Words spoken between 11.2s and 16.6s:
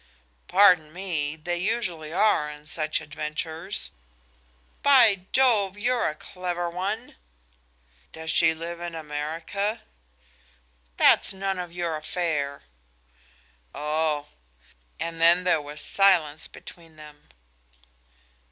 none of your affair." "Oh!" and then there was silence